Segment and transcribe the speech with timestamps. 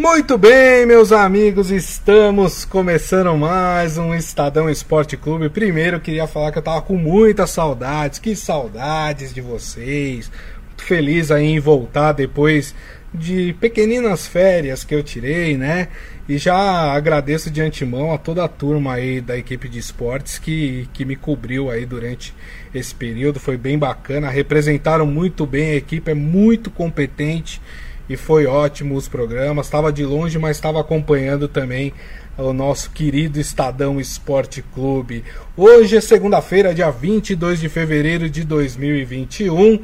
[0.00, 5.48] Muito bem, meus amigos, estamos começando mais um Estadão Esporte Clube.
[5.48, 10.30] Primeiro, queria falar que eu tava com muitas saudades, que saudades de vocês.
[10.68, 12.76] Muito feliz aí em voltar depois
[13.12, 15.88] de pequeninas férias que eu tirei, né?
[16.28, 16.56] E já
[16.92, 21.16] agradeço de antemão a toda a turma aí da equipe de esportes que, que me
[21.16, 22.32] cobriu aí durante
[22.72, 23.40] esse período.
[23.40, 27.60] Foi bem bacana, representaram muito bem, a equipe é muito competente
[28.08, 29.66] e foi ótimo os programas.
[29.66, 31.92] Estava de longe, mas estava acompanhando também
[32.36, 35.24] o nosso querido Estadão Esporte Clube.
[35.56, 39.82] Hoje é segunda-feira, dia 22 de fevereiro de 2021.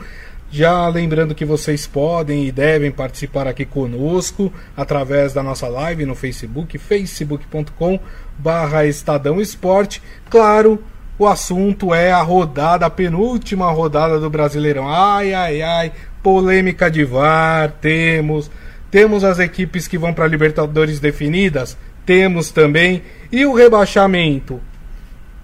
[0.50, 6.14] Já lembrando que vocês podem e devem participar aqui conosco através da nossa live no
[6.14, 7.98] Facebook, facebook.com
[8.38, 10.00] barra Estadão Esporte.
[10.30, 10.80] Claro,
[11.18, 14.88] o assunto é a rodada, a penúltima rodada do Brasileirão.
[14.88, 15.92] Ai, ai, ai,
[16.24, 18.50] polêmica de VAR, temos.
[18.90, 21.76] Temos as equipes que vão para Libertadores definidas?
[22.06, 23.02] Temos também.
[23.30, 24.60] E o rebaixamento?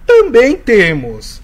[0.07, 1.39] Também temos.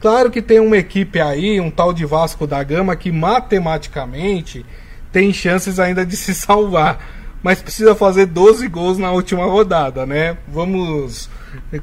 [0.00, 4.66] Claro que tem uma equipe aí, um tal de Vasco da Gama, que matematicamente
[5.12, 6.98] tem chances ainda de se salvar.
[7.42, 10.36] Mas precisa fazer 12 gols na última rodada, né?
[10.48, 11.30] Vamos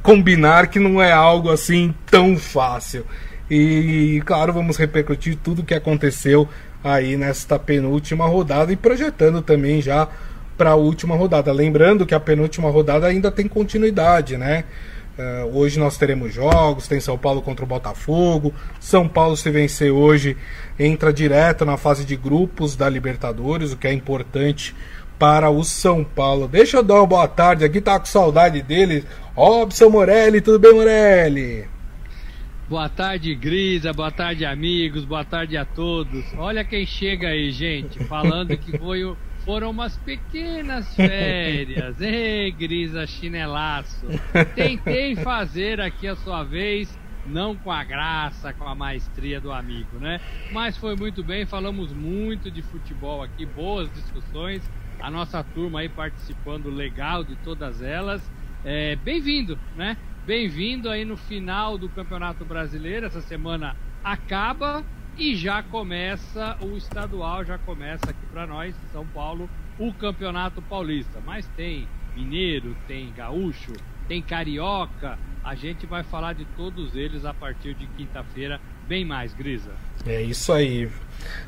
[0.03, 3.05] combinar que não é algo assim tão fácil.
[3.49, 6.47] E, claro, vamos repercutir tudo o que aconteceu
[6.93, 10.07] aí nesta penúltima rodada e projetando também já
[10.57, 11.51] para a última rodada.
[11.51, 14.63] Lembrando que a penúltima rodada ainda tem continuidade, né?
[15.17, 18.53] Uh, hoje nós teremos jogos, tem São Paulo contra o Botafogo.
[18.79, 20.37] São Paulo, se vencer hoje,
[20.77, 24.75] entra direto na fase de grupos da Libertadores, o que é importante
[25.17, 26.47] para o São Paulo.
[26.47, 29.03] Deixa eu dar uma boa tarde aqui, tá com saudade dele.
[29.35, 31.76] Robson Morelli, tudo bem, Morelli?
[32.69, 33.93] Boa tarde, Grisa.
[33.93, 35.05] Boa tarde, amigos.
[35.05, 36.25] Boa tarde a todos.
[36.37, 39.15] Olha quem chega aí, gente, falando que foi,
[39.45, 42.01] foram umas pequenas férias.
[42.01, 44.05] Ei, Grisa chinelaço.
[44.53, 49.97] Tentei fazer aqui a sua vez, não com a graça, com a maestria do amigo,
[49.97, 50.19] né?
[50.51, 51.45] Mas foi muito bem.
[51.45, 54.61] Falamos muito de futebol aqui, boas discussões.
[54.99, 58.21] A nossa turma aí participando legal de todas elas.
[58.65, 59.95] É, Bem-vindo, né?
[60.27, 63.05] Bem-vindo aí no final do Campeonato Brasileiro.
[63.05, 64.83] Essa semana acaba
[65.17, 69.49] e já começa o estadual, já começa aqui para nós, São Paulo,
[69.79, 71.21] o Campeonato Paulista.
[71.25, 73.71] Mas tem mineiro, tem gaúcho,
[74.05, 75.17] tem carioca.
[75.45, 78.59] A gente vai falar de todos eles a partir de quinta-feira.
[78.85, 79.71] Bem mais, Grisa.
[80.05, 80.89] É isso aí.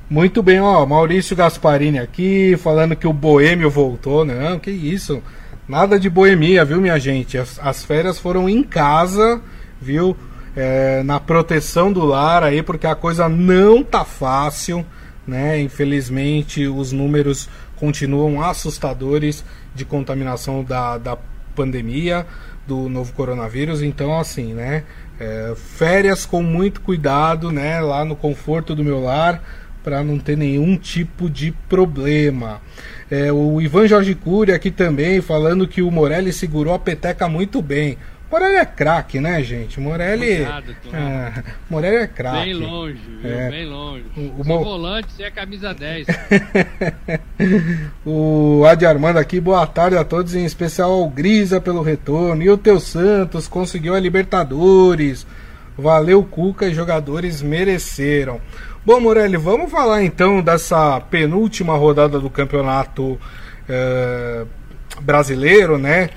[0.09, 0.85] Muito bem, ó.
[0.85, 4.23] Maurício Gasparini aqui, falando que o Boêmio voltou.
[4.23, 5.21] Não, que isso.
[5.69, 7.37] Nada de boemia, viu, minha gente?
[7.37, 9.39] As, as férias foram em casa,
[9.79, 10.17] viu?
[10.55, 14.83] É, na proteção do lar aí, porque a coisa não tá fácil,
[15.27, 15.61] né?
[15.61, 21.15] Infelizmente, os números continuam assustadores de contaminação da, da
[21.55, 22.25] pandemia,
[22.65, 23.83] do novo coronavírus.
[23.83, 24.85] Então, assim, né?
[25.19, 27.79] É, férias com muito cuidado, né?
[27.79, 29.39] Lá no conforto do meu lar,
[29.83, 32.61] para não ter nenhum tipo de problema.
[33.09, 37.61] É, o Ivan Jorge Cury aqui também falando que o Morelli segurou a peteca muito
[37.61, 37.97] bem.
[38.31, 39.79] Morelli é craque, né, gente?
[39.79, 40.43] Morelli.
[40.93, 42.45] É, Morelli é craque.
[42.45, 43.31] Bem longe, viu?
[43.31, 44.05] É, bem longe.
[44.15, 44.63] O, o Mo...
[44.63, 46.05] volante, você é camisa 10.
[48.05, 52.43] o Adi Armando aqui, boa tarde a todos, em especial ao Grisa pelo retorno.
[52.43, 55.25] E o Teu Santos conseguiu a Libertadores.
[55.75, 58.39] Valeu, Cuca, e jogadores mereceram.
[58.89, 63.19] Bom, Morelli, vamos falar então dessa penúltima rodada do campeonato
[63.69, 64.47] é,
[64.99, 66.09] brasileiro, né?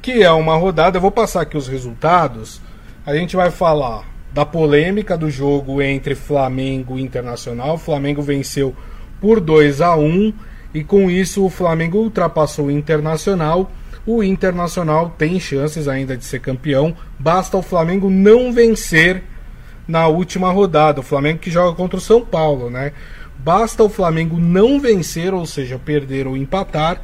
[0.00, 2.60] Que é uma rodada, eu vou passar aqui os resultados.
[3.04, 7.74] A gente vai falar da polêmica do jogo entre Flamengo e Internacional.
[7.74, 8.76] O Flamengo venceu
[9.20, 10.32] por 2 a 1
[10.72, 13.72] e com isso o Flamengo ultrapassou o Internacional.
[14.06, 19.24] O Internacional tem chances ainda de ser campeão, basta o Flamengo não vencer
[19.90, 21.00] na última rodada.
[21.00, 22.92] O Flamengo que joga contra o São Paulo, né?
[23.38, 27.00] Basta o Flamengo não vencer, ou seja, perder ou empatar,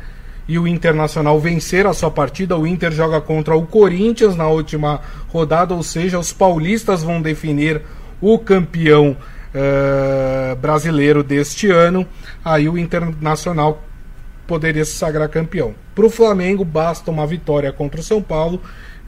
[0.47, 2.57] e o Internacional vencer a sua partida.
[2.57, 7.83] O Inter joga contra o Corinthians na última rodada, ou seja, os paulistas vão definir
[8.21, 9.17] o campeão
[9.55, 12.07] uh, brasileiro deste ano.
[12.45, 13.83] Aí o Internacional
[14.47, 15.75] poderia se sagrar campeão.
[15.95, 18.61] Para o Flamengo, basta uma vitória contra o São Paulo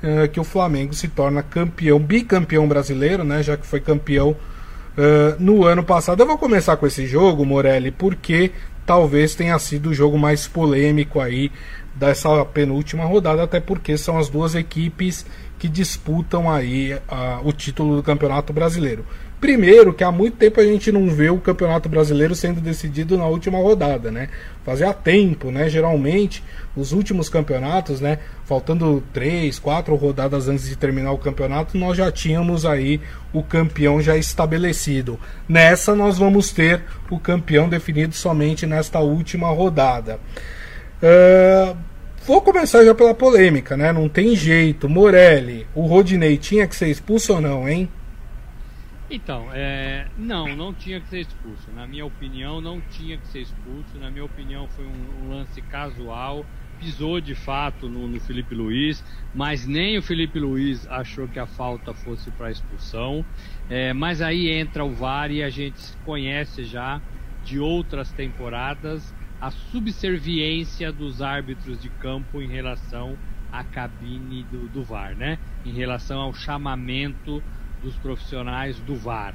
[0.03, 3.43] uh, que o Flamengo se torna campeão, bicampeão brasileiro, né?
[3.43, 6.21] Já que foi campeão uh, no ano passado.
[6.21, 8.53] Eu vou começar com esse jogo, Morelli, porque
[8.85, 11.53] talvez tenha sido o jogo mais polêmico aí
[11.95, 15.27] dessa penúltima rodada, até porque são as duas equipes
[15.59, 17.01] que disputam aí uh,
[17.45, 19.05] o título do Campeonato Brasileiro.
[19.41, 23.27] Primeiro, que há muito tempo a gente não vê o Campeonato Brasileiro sendo decidido na
[23.27, 24.29] última rodada, né?
[24.65, 25.69] Fazia tempo, né?
[25.69, 26.43] Geralmente,
[26.77, 28.19] os últimos campeonatos, né?
[28.45, 33.01] Faltando três, quatro rodadas antes de terminar o campeonato, nós já tínhamos aí
[33.33, 35.21] o campeão já estabelecido.
[35.49, 40.19] Nessa, nós vamos ter o campeão definido somente nesta última rodada.
[41.01, 41.77] Uh,
[42.27, 43.93] vou começar já pela polêmica, né?
[43.93, 44.89] Não tem jeito.
[44.89, 47.89] Morelli, o Rodinei tinha que ser expulso ou não, hein?
[49.11, 51.73] Então, é, não, não tinha que ser expulso.
[51.73, 53.99] Na minha opinião, não tinha que ser expulso.
[53.99, 56.45] Na minha opinião, foi um, um lance casual.
[56.79, 59.03] Pisou de fato no, no, Felipe Luiz,
[59.35, 63.25] mas nem o Felipe Luiz achou que a falta fosse para expulsão.
[63.69, 67.03] É, mas aí entra o VAR e a gente conhece já
[67.43, 73.17] de outras temporadas a subserviência dos árbitros de campo em relação
[73.51, 75.39] à cabine do, do VAR, né?
[75.65, 77.43] Em relação ao chamamento
[77.83, 79.35] dos profissionais do VAR.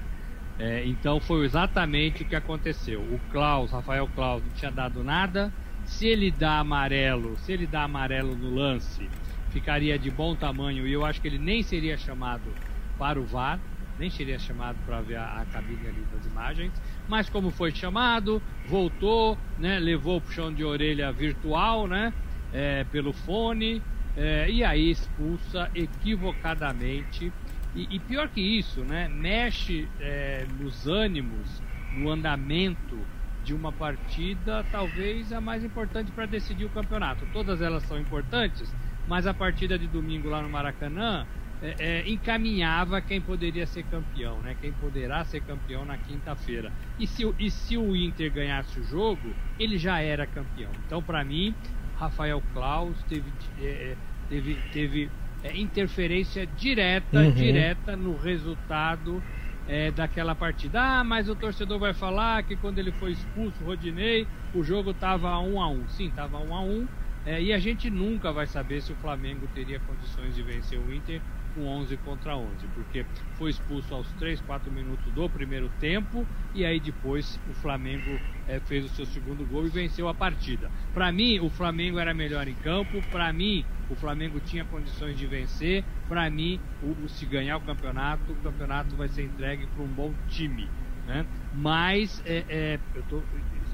[0.60, 3.02] É, então foi exatamente o que aconteceu.
[3.02, 5.52] O Klaus, Rafael Klaus, não tinha dado nada.
[5.86, 9.10] Se ele dá amarelo, se ele dá amarelo no lance,
[9.50, 12.54] ficaria de bom tamanho e eu acho que ele nem seria chamado
[12.98, 13.60] para o VAR,
[14.00, 16.72] nem seria chamado para ver a, a, cabine ali das imagens.
[17.08, 22.14] Mas como foi chamado, voltou, né, levou o puxão de orelha virtual, né,
[22.52, 23.82] é, pelo fone,
[24.16, 27.32] é, e aí expulsa equivocadamente
[27.76, 29.08] e, e pior que isso, né?
[29.08, 31.62] Mexe é, nos ânimos,
[31.96, 32.98] no andamento
[33.44, 37.28] de uma partida, talvez a mais importante para decidir o campeonato.
[37.34, 38.74] Todas elas são importantes,
[39.08, 41.28] mas a partida de domingo lá no Maracanã
[41.62, 44.56] é, é, encaminhava quem poderia ser campeão, né?
[44.60, 46.72] Quem poderá ser campeão na quinta-feira.
[47.00, 50.72] E se, e se o Inter ganhasse o jogo, ele já era campeão.
[50.86, 51.56] Então, para mim,
[51.96, 53.98] Rafael Klaus teve, é, é,
[54.30, 55.10] teve, teve
[55.44, 57.32] é, interferência direta, uhum.
[57.32, 59.22] direta no resultado
[59.68, 60.82] é, daquela partida.
[60.82, 64.92] Ah, mas o torcedor vai falar que quando ele foi expulso, o Rodinei, o jogo
[64.92, 66.88] estava 1 a 1 Sim, estava 1 a 1
[67.26, 70.94] é, e a gente nunca vai saber se o Flamengo teria condições de vencer o
[70.94, 71.22] Inter
[71.54, 73.06] com 11 contra 11, porque
[73.38, 78.60] foi expulso aos 3, 4 minutos do primeiro tempo e aí depois o Flamengo é,
[78.60, 80.70] fez o seu segundo gol e venceu a partida.
[80.94, 85.26] Para mim, o Flamengo era melhor em campo, para mim, o Flamengo tinha condições de
[85.26, 89.88] vencer, para mim, o, se ganhar o campeonato, o campeonato vai ser entregue para um
[89.88, 90.70] bom time.
[91.08, 91.26] Né?
[91.54, 93.24] Mas é, é, eu estou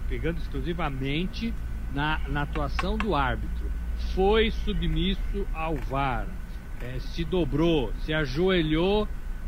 [0.08, 1.54] pegando exclusivamente
[1.94, 3.70] na, na atuação do árbitro.
[4.14, 6.26] Foi submisso ao VAR
[6.82, 9.08] é, se dobrou, se ajoelhou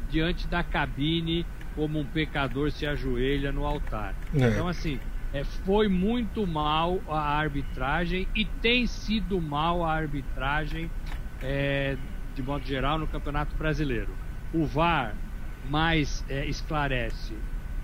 [0.09, 1.45] diante da cabine
[1.75, 4.13] como um pecador se ajoelha no altar.
[4.33, 4.49] É.
[4.49, 4.99] Então, assim,
[5.33, 10.91] é, foi muito mal a arbitragem e tem sido mal a arbitragem,
[11.41, 11.95] é,
[12.35, 14.13] de modo geral, no Campeonato Brasileiro.
[14.53, 15.15] O VAR
[15.69, 17.33] mais é, esclarece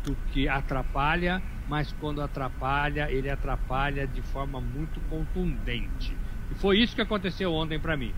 [0.04, 6.16] do que atrapalha, mas quando atrapalha, ele atrapalha de forma muito contundente.
[6.52, 8.14] E foi isso que aconteceu ontem para mim.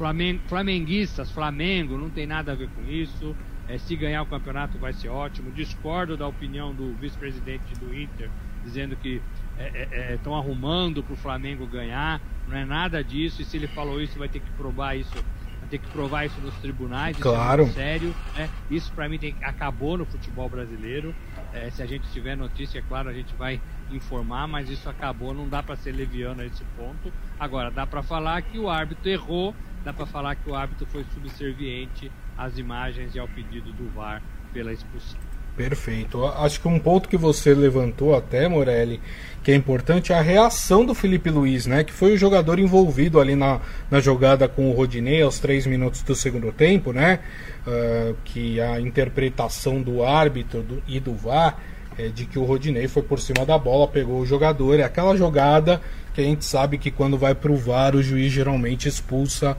[0.00, 3.36] Flamengo, flamenguistas, Flamengo, não tem nada a ver com isso.
[3.68, 5.50] É, se ganhar o campeonato vai ser ótimo.
[5.50, 8.30] Discordo da opinião do vice-presidente do Inter,
[8.64, 9.20] dizendo que
[9.58, 12.18] estão é, é, é arrumando para o Flamengo ganhar.
[12.48, 13.42] Não é nada disso.
[13.42, 15.12] E se ele falou isso, vai ter que provar isso.
[15.12, 17.18] Vai ter que provar isso nos tribunais.
[17.18, 17.64] Claro.
[17.64, 18.14] Isso é sério.
[18.34, 18.48] Né?
[18.70, 21.14] Isso para mim tem, acabou no futebol brasileiro.
[21.52, 23.60] É, se a gente tiver notícia, é claro, a gente vai
[23.92, 25.34] informar, mas isso acabou.
[25.34, 27.12] Não dá para ser leviano a esse ponto.
[27.38, 31.04] Agora, dá para falar que o árbitro errou dá para falar que o árbitro foi
[31.14, 34.22] subserviente às imagens e ao pedido do VAR
[34.52, 35.18] pela expulsão.
[35.56, 36.24] Perfeito.
[36.24, 39.00] Acho que um ponto que você levantou até, Morelli,
[39.42, 41.84] que é importante, é a reação do Felipe Luiz, né?
[41.84, 43.60] Que foi o jogador envolvido ali na,
[43.90, 47.20] na jogada com o Rodinei aos três minutos do segundo tempo, né?
[47.66, 51.58] Uh, que a interpretação do árbitro do, e do VAR
[52.06, 54.80] é de que o Rodinei foi por cima da bola, pegou o jogador.
[54.80, 55.80] É aquela jogada
[56.14, 59.56] que a gente sabe que quando vai para o juiz geralmente expulsa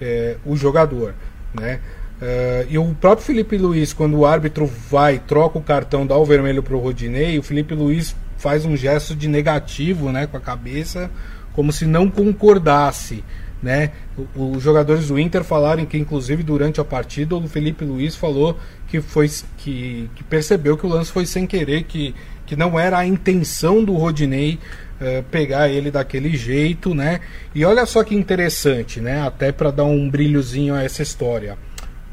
[0.00, 1.14] é, o jogador,
[1.52, 1.80] né?
[2.14, 6.24] Uh, e o próprio Felipe Luiz, quando o árbitro vai, troca o cartão, dá o
[6.24, 10.40] vermelho para o Rodinei, o Felipe Luiz faz um gesto de negativo né, com a
[10.40, 11.10] cabeça,
[11.52, 13.24] como se não concordasse.
[13.62, 13.90] Né?
[14.36, 18.58] Os jogadores do Inter falaram que, inclusive, durante a partida, o Felipe Luiz falou
[18.94, 22.14] que, foi, que, que percebeu que o lance foi sem querer, que,
[22.46, 24.60] que não era a intenção do Rodinei
[25.00, 27.18] é, pegar ele daquele jeito, né?
[27.52, 29.26] E olha só que interessante, né?
[29.26, 31.58] Até para dar um brilhozinho a essa história.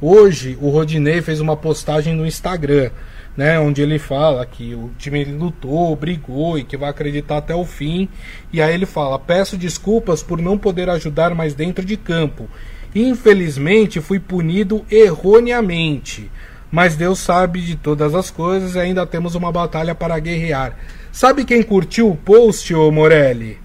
[0.01, 2.89] Hoje o Rodinei fez uma postagem no Instagram,
[3.37, 7.63] né, onde ele fala que o time lutou, brigou e que vai acreditar até o
[7.63, 8.09] fim.
[8.51, 12.49] E aí ele fala: "Peço desculpas por não poder ajudar mais dentro de campo
[12.93, 16.29] Infelizmente fui punido erroneamente.
[16.71, 20.77] Mas Deus sabe de todas as coisas e ainda temos uma batalha para guerrear.
[21.11, 23.59] Sabe quem curtiu o post, ô Morelli?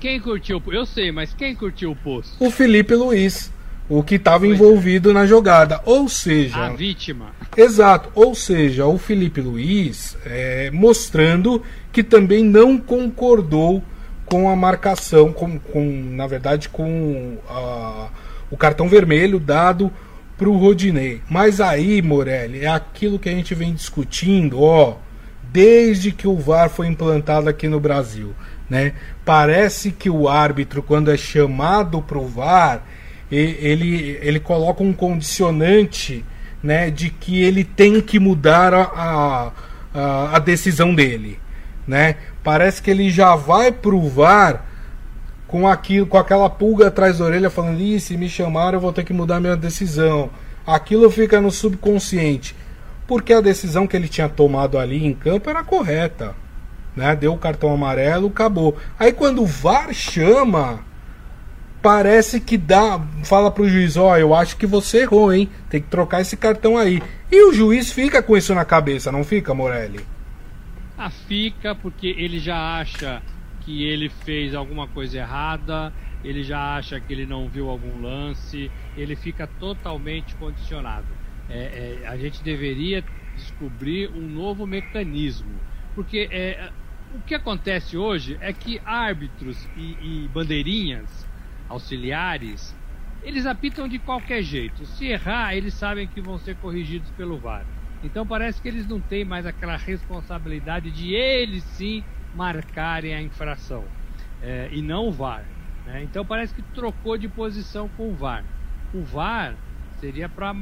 [0.00, 0.60] Quem curtiu?
[0.66, 2.34] Eu sei, mas quem curtiu o post?
[2.40, 3.52] O Felipe Luiz,
[3.88, 5.80] o que estava envolvido na jogada.
[5.84, 6.66] Ou seja.
[6.66, 7.26] A vítima.
[7.56, 8.10] Exato.
[8.14, 13.82] Ou seja, o Felipe Luiz é, mostrando que também não concordou
[14.26, 18.08] com a marcação, com, com na verdade, com a,
[18.50, 19.92] o cartão vermelho dado
[20.36, 21.20] para o Rodinei.
[21.28, 24.96] Mas aí, Morelli, é aquilo que a gente vem discutindo, ó,
[25.52, 28.34] desde que o VAR foi implantado aqui no Brasil.
[28.68, 28.92] Né?
[29.24, 32.82] Parece que o árbitro, quando é chamado para o VAR,
[33.30, 36.24] ele, ele coloca um condicionante
[36.62, 39.52] né, de que ele tem que mudar a,
[39.94, 41.38] a, a decisão dele.
[41.86, 42.16] Né?
[42.42, 44.64] Parece que ele já vai pro VAR
[45.54, 48.92] com aquilo, com aquela pulga atrás da orelha falando, Ih, se me chamaram eu vou
[48.92, 50.28] ter que mudar minha decisão.
[50.66, 52.56] Aquilo fica no subconsciente.
[53.06, 56.34] Porque a decisão que ele tinha tomado ali em campo era correta.
[56.96, 57.14] Né?
[57.14, 58.76] Deu o cartão amarelo, acabou.
[58.98, 60.80] Aí quando o VAR chama,
[61.80, 65.48] parece que dá, fala pro juiz, ó, oh, eu acho que você errou, hein?
[65.70, 67.00] Tem que trocar esse cartão aí.
[67.30, 70.04] E o juiz fica com isso na cabeça, não fica, Morelli?
[70.98, 73.22] Ah, fica porque ele já acha
[73.64, 78.70] que ele fez alguma coisa errada, ele já acha que ele não viu algum lance,
[78.94, 81.18] ele fica totalmente condicionado.
[81.48, 86.70] É, é, a gente deveria descobrir um novo mecanismo, porque é,
[87.08, 91.26] o que acontece hoje é que árbitros e, e bandeirinhas
[91.66, 92.78] auxiliares,
[93.22, 94.84] eles apitam de qualquer jeito.
[94.86, 97.66] Se errar, eles sabem que vão ser corrigidos pelo VAR.
[98.02, 103.84] Então parece que eles não têm mais aquela responsabilidade de eles sim marcarem a infração
[104.42, 105.44] é, e não o VAR.
[105.86, 106.02] Né?
[106.02, 108.44] Então parece que trocou de posição com o VAR.
[108.92, 109.54] O VAR
[110.00, 110.54] seria para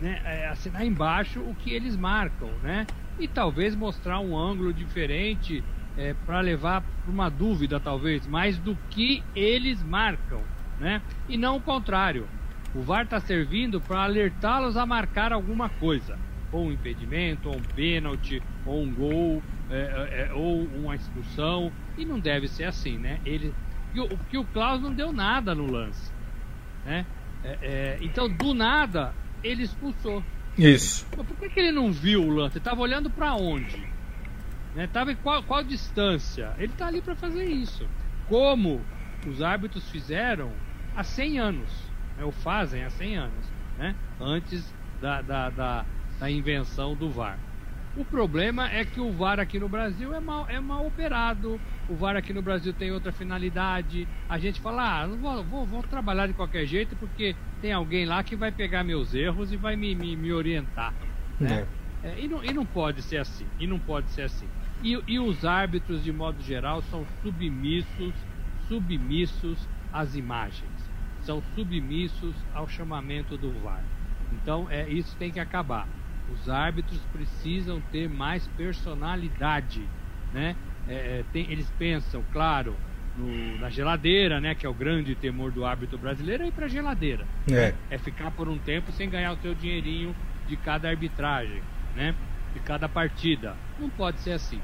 [0.00, 2.86] né, é, assinar embaixo o que eles marcam, né?
[3.18, 5.64] E talvez mostrar um ângulo diferente
[5.96, 10.40] é, para levar para uma dúvida, talvez, mais do que eles marcam,
[10.78, 11.02] né?
[11.28, 12.28] E não o contrário.
[12.74, 16.18] O VAR está servindo para alertá-los a marcar alguma coisa,
[16.52, 21.72] ou um impedimento, ou um pênalti, ou um gol, é, é, é ou uma expulsão,
[21.96, 23.20] e não deve ser assim, né?
[23.24, 23.54] Ele,
[23.92, 26.12] que o, que o Klaus não deu nada no lance,
[26.84, 27.04] né?
[27.44, 30.22] É, é, então, do nada, ele expulsou.
[30.56, 31.06] Isso.
[31.16, 32.56] Mas por que, que ele não viu o lance?
[32.56, 33.86] Ele estava olhando para onde?
[34.74, 34.88] Né?
[34.88, 36.52] Tava em qual, qual distância?
[36.58, 37.88] Ele está ali para fazer isso.
[38.28, 38.80] Como
[39.26, 40.52] os árbitros fizeram
[40.96, 41.70] há 100 anos,
[42.16, 42.24] né?
[42.24, 43.94] ou fazem há 100 anos, né?
[44.20, 45.86] antes da, da, da,
[46.18, 47.38] da invenção do VAR.
[47.98, 51.60] O problema é que o VAR aqui no Brasil é mal, é mal operado.
[51.90, 54.06] O VAR aqui no Brasil tem outra finalidade.
[54.28, 58.22] A gente fala, ah, vou, vou, vou, trabalhar de qualquer jeito porque tem alguém lá
[58.22, 60.94] que vai pegar meus erros e vai me, me, me orientar.
[61.40, 61.66] Né?
[62.04, 62.10] É.
[62.10, 63.46] É, e, não, e não pode ser assim.
[63.58, 64.46] E não pode ser assim.
[64.80, 68.14] E, e os árbitros, de modo geral, são submissos,
[68.68, 70.70] submissos às imagens.
[71.22, 73.82] São submissos ao chamamento do VAR.
[74.32, 75.88] Então, é, isso tem que acabar.
[76.32, 79.82] Os árbitros precisam ter mais personalidade,
[80.32, 80.54] né?
[80.86, 82.76] É, é tem, eles pensam, claro,
[83.16, 84.54] no, na geladeira, né?
[84.54, 87.26] Que é o grande temor do árbitro brasileiro, é ir pra geladeira.
[87.48, 87.52] É.
[87.52, 87.74] Né?
[87.90, 90.14] é ficar por um tempo sem ganhar o seu dinheirinho
[90.46, 91.62] de cada arbitragem,
[91.96, 92.14] né?
[92.52, 93.56] de cada partida.
[93.78, 94.60] Não pode ser assim.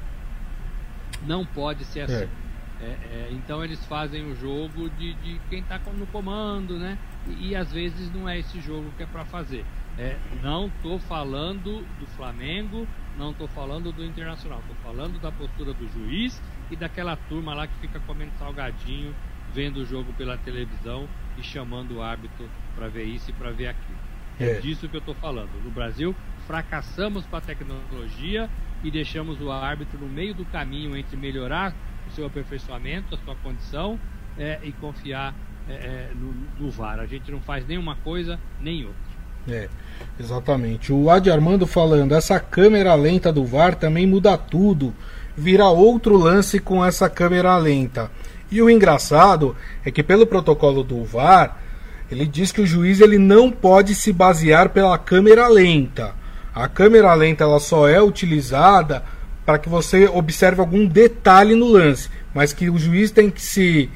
[1.25, 2.23] Não pode ser assim.
[2.23, 2.45] É.
[2.81, 6.97] É, é, então eles fazem o jogo de, de quem está no comando, né?
[7.27, 9.65] E, e, às vezes não é esse jogo que é para fazer.
[9.97, 12.87] É, não estou falando do Flamengo,
[13.17, 17.65] não estou falando do Internacional, estou falando da postura do juiz e daquela turma lá
[17.65, 19.15] que fica comendo salgadinho,
[19.53, 23.67] vendo o jogo pela televisão e chamando o árbitro para ver isso e para ver
[23.67, 23.97] aquilo.
[24.39, 24.57] É.
[24.57, 25.51] é disso que eu estou falando.
[25.63, 26.13] No Brasil,
[26.45, 28.49] fracassamos com a tecnologia
[28.83, 31.73] e deixamos o árbitro no meio do caminho entre melhorar
[32.07, 33.99] o seu aperfeiçoamento, a sua condição
[34.37, 35.33] é, e confiar
[35.67, 36.99] é, é no, no, VAR.
[36.99, 39.04] A gente não faz nenhuma coisa nem outra.
[39.47, 39.67] É,
[40.19, 40.91] exatamente.
[40.91, 44.93] O Adi Armando falando, essa câmera lenta do VAR também muda tudo.
[45.37, 48.09] Vira outro lance com essa câmera lenta.
[48.51, 51.57] E o engraçado é que pelo protocolo do VAR,
[52.11, 56.13] ele diz que o juiz ele não pode se basear pela câmera lenta.
[56.53, 59.03] A câmera lenta ela só é utilizada
[59.45, 63.89] para que você observe algum detalhe no lance, mas que o juiz tem que se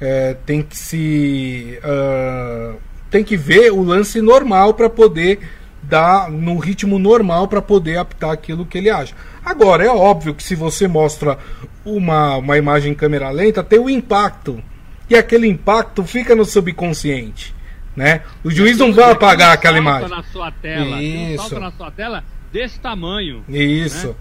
[0.00, 2.76] é, tem que se uh,
[3.12, 5.38] tem que ver o lance normal para poder
[5.82, 9.14] dar no ritmo normal para poder apitar aquilo que ele acha.
[9.44, 11.38] Agora é óbvio que se você mostra
[11.84, 14.62] uma, uma imagem em câmera lenta tem o impacto
[15.10, 17.54] e aquele impacto fica no subconsciente.
[17.94, 18.22] né?
[18.42, 20.08] O juiz não vai apagar aquela imagem.
[20.08, 21.54] na sua tela, Isso.
[21.54, 23.44] Um na sua tela desse tamanho.
[23.46, 24.08] Isso.
[24.08, 24.14] Né?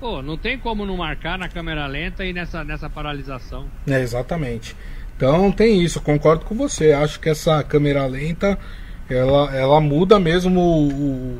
[0.00, 3.66] Pô, não tem como não marcar na câmera lenta e nessa, nessa paralisação.
[3.86, 4.74] É, exatamente.
[5.16, 6.92] Então tem isso, concordo com você.
[6.92, 8.58] Acho que essa câmera lenta
[9.08, 11.38] ela, ela muda mesmo o, o,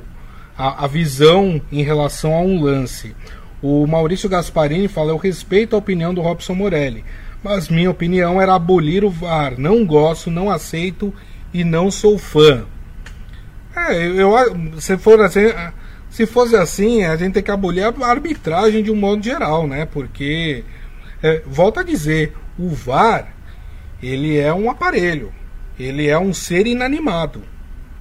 [0.56, 3.14] a, a, visão em relação a um lance.
[3.62, 7.04] O Maurício Gasparini fala: Eu respeito a opinião do Robson Morelli,
[7.42, 9.54] mas minha opinião era abolir o VAR.
[9.58, 11.12] Não gosto, não aceito
[11.52, 12.64] e não sou fã.
[13.74, 14.32] É, eu,
[14.80, 15.52] se for assim,
[16.08, 19.84] se fosse assim, a gente tem que abolir a arbitragem de um modo geral, né?
[19.84, 20.64] Porque,
[21.22, 23.35] é, volto a dizer, o VAR
[24.02, 25.32] ele é um aparelho,
[25.78, 27.42] ele é um ser inanimado,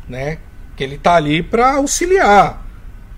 [0.07, 0.37] né?
[0.75, 2.65] Que ele tá ali para auxiliar,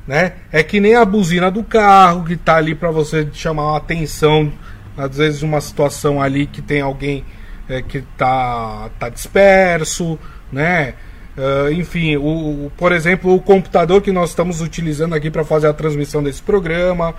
[0.06, 0.34] né?
[0.52, 4.52] É que nem a buzina do carro que tá ali para você chamar a atenção,
[4.98, 7.24] às vezes uma situação ali que tem alguém
[7.70, 10.18] é, que tá tá disperso,
[10.52, 10.94] né?
[11.38, 15.74] Uh, enfim, o, por exemplo, o computador que nós estamos utilizando aqui para fazer a
[15.74, 17.14] transmissão desse programa,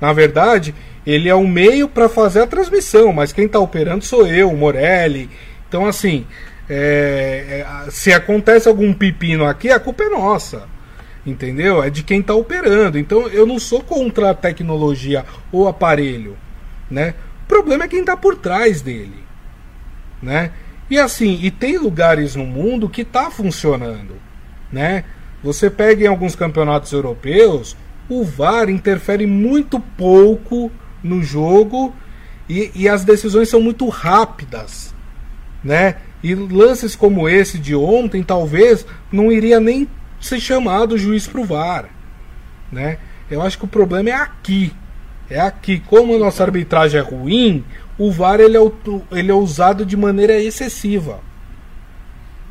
[0.00, 0.74] na verdade,
[1.06, 4.56] ele é um meio para fazer a transmissão, mas quem está operando sou eu, o
[4.56, 5.30] Morelli.
[5.68, 6.26] Então, assim,
[6.68, 10.68] é, é, se acontece algum pepino aqui, a culpa é nossa.
[11.26, 11.82] Entendeu?
[11.82, 12.98] É de quem está operando.
[12.98, 16.36] Então, eu não sou contra a tecnologia ou aparelho.
[16.90, 17.14] Né?
[17.44, 19.24] O problema é quem está por trás dele.
[20.22, 20.50] Né?
[20.90, 24.16] E assim, e tem lugares no mundo que está funcionando,
[24.70, 25.04] né?
[25.42, 27.76] Você pega em alguns campeonatos europeus,
[28.08, 30.70] o VAR interfere muito pouco
[31.02, 31.94] no jogo
[32.48, 34.94] e, e as decisões são muito rápidas,
[35.62, 35.96] né?
[36.22, 39.88] E lances como esse de ontem, talvez não iria nem
[40.20, 41.88] ser chamado o juiz para o VAR,
[42.72, 42.98] né?
[43.30, 44.72] Eu acho que o problema é aqui,
[45.30, 45.80] é aqui.
[45.80, 47.64] Como a nossa arbitragem é ruim,
[47.98, 48.60] o VAR ele é,
[49.12, 51.20] ele é usado de maneira excessiva.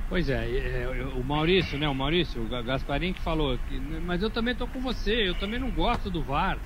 [0.10, 1.88] Pois é, é, o Maurício, né?
[1.88, 5.60] O Maurício, o Gasparim que falou, que, mas eu também tô com você, eu também
[5.60, 6.60] não gosto do VAR,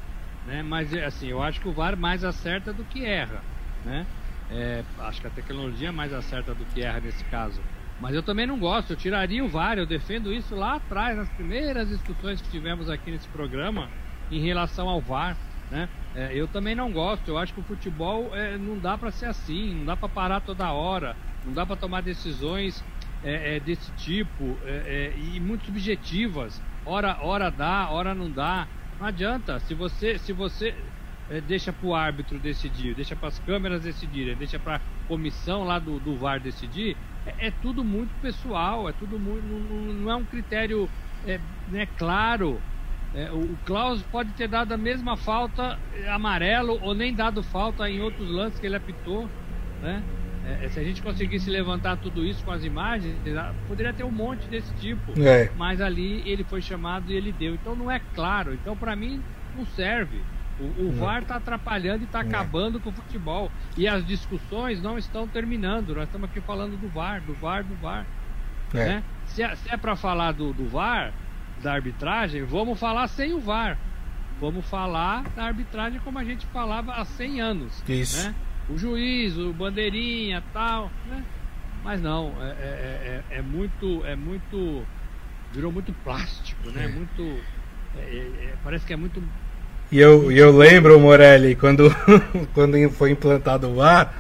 [0.46, 0.64] né?
[0.64, 3.44] Mas assim, eu acho que o VAR mais acerta do que erra,
[3.86, 4.06] né?
[4.50, 7.62] É, acho que a tecnologia mais acerta do que erra nesse caso.
[8.00, 11.30] Mas eu também não gosto, eu tiraria o VAR, eu defendo isso lá atrás, nas
[11.30, 13.90] primeiras discussões que tivemos aqui nesse programa
[14.30, 15.38] em relação ao VAR.
[15.70, 15.90] Né?
[16.16, 17.28] É, eu também não gosto.
[17.28, 20.42] Eu acho que o futebol é, não dá para ser assim, não dá para parar
[20.42, 22.84] toda hora, não dá para tomar decisões
[23.24, 26.62] é, é desse tipo é, é, e muito subjetivas.
[26.86, 28.68] Hora, hora dá, hora não dá.
[29.00, 29.60] Não adianta.
[29.60, 30.74] Se você, se você
[31.46, 35.78] deixa para o árbitro decidir, deixa para as câmeras decidirem, deixa para a comissão lá
[35.78, 38.88] do, do VAR decidir, é, tudo muito pessoal.
[38.88, 40.90] É tudo muito, não, não é um critério
[41.70, 42.62] né, claro.
[43.14, 47.90] É, o, Klaus pode ter dado a mesma falta é, amarelo ou nem dado falta
[47.90, 49.28] em outros lances que ele apitou,
[49.82, 50.04] né?
[50.48, 53.16] É, é se a gente conseguisse levantar tudo isso com as imagens,
[53.68, 55.20] poderia ter um monte desse tipo.
[55.22, 55.52] É.
[55.58, 57.54] Mas ali ele foi chamado e ele deu.
[57.54, 58.54] Então não é claro.
[58.54, 59.22] Então para mim
[59.56, 60.22] não serve.
[60.60, 63.52] O, o VAR está atrapalhando e está acabando com o futebol.
[63.76, 65.94] E as discussões não estão terminando.
[65.94, 68.08] Nós estamos aqui falando do VAR, do VAR, do VAR.
[68.74, 69.04] Né?
[69.28, 71.14] Se é, se é para falar do, do VAR,
[71.62, 73.78] da arbitragem, vamos falar sem o VAR.
[74.40, 77.84] Vamos falar da arbitragem como a gente falava há 100 anos.
[77.88, 78.28] Isso.
[78.28, 78.36] Né?
[78.70, 81.24] O juiz, o bandeirinha, tal, né?
[81.84, 84.84] Mas não, é, é, é, é muito, é muito,
[85.54, 86.86] virou muito plástico, né?
[86.86, 86.88] É.
[86.88, 87.40] Muito,
[87.98, 89.24] é, é, é, parece que é muito.
[89.90, 91.90] E eu, eu lembro, Morelli, quando,
[92.54, 94.14] quando foi implantado o VAR,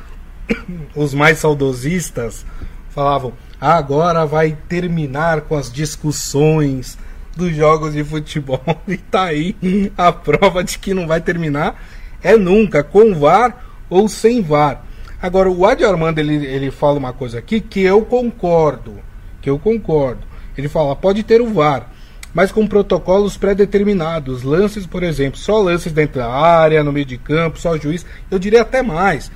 [0.95, 2.45] os mais saudosistas
[2.89, 6.97] falavam: ah, agora vai terminar com as discussões
[7.35, 8.63] dos jogos de futebol.
[8.87, 9.55] E tá aí
[9.97, 11.83] a prova de que não vai terminar.
[12.23, 14.83] É nunca, com VAR ou sem VAR.
[15.21, 18.99] Agora, o Adi Armando ele, ele fala uma coisa aqui que eu concordo.
[19.41, 20.21] Que eu concordo.
[20.57, 21.89] Ele fala, pode ter o VAR,
[22.33, 24.43] mas com protocolos pré-determinados.
[24.43, 28.05] Lances, por exemplo, só lances dentro da área, no meio de campo, só juiz.
[28.29, 29.31] Eu diria até mais.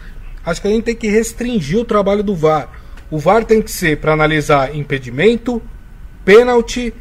[0.45, 2.69] Acho que a gente tem que restringir o trabalho do VAR.
[3.09, 5.61] O VAR tem que ser para analisar impedimento,
[6.25, 6.93] pênalti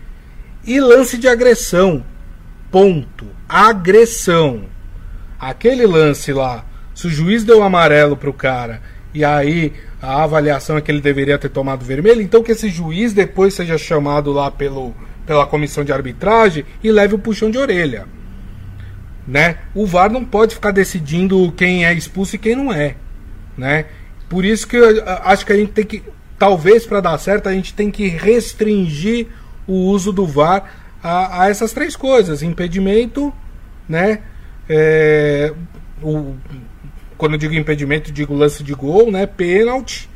[0.65, 2.05] e lance de agressão.
[2.71, 3.27] Ponto.
[3.49, 4.65] Agressão.
[5.39, 6.65] Aquele lance lá,
[7.01, 8.83] se o juiz deu amarelo pro cara
[9.15, 13.15] e aí a avaliação é que ele deveria ter tomado vermelho, então que esse juiz
[13.15, 18.07] depois seja chamado lá pelo, pela comissão de arbitragem e leve o puxão de orelha.
[19.27, 19.57] Né?
[19.75, 22.97] O VAR não pode ficar decidindo quem é expulso e quem não é,
[23.57, 23.87] né?
[24.29, 26.03] Por isso que eu acho que a gente tem que,
[26.39, 29.27] talvez para dar certo, a gente tem que restringir
[29.67, 30.71] o uso do VAR
[31.03, 33.33] a, a essas três coisas: impedimento,
[33.89, 34.21] né?
[34.69, 35.53] É,
[36.03, 36.35] o,
[37.21, 39.27] quando eu digo impedimento, digo lance de gol, né?
[39.27, 40.09] Pênalti,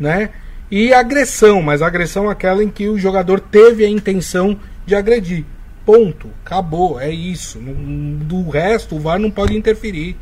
[0.00, 0.30] né?
[0.70, 5.44] e agressão, mas agressão aquela em que o jogador teve a intenção de agredir.
[5.84, 6.30] Ponto.
[6.44, 6.98] Acabou.
[6.98, 7.60] É isso.
[7.60, 10.16] Do resto, o VAR não pode interferir.